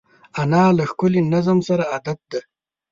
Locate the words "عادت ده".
1.91-2.39